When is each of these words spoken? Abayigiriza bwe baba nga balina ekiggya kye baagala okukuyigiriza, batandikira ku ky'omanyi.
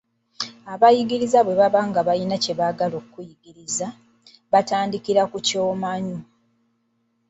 Abayigiriza 0.73 1.39
bwe 1.43 1.55
baba 1.61 1.81
nga 1.89 2.01
balina 2.07 2.35
ekiggya 2.37 2.43
kye 2.45 2.53
baagala 2.59 2.95
okukuyigiriza, 2.99 3.87
batandikira 4.51 5.23
ku 5.31 5.37
ky'omanyi. 5.47 6.19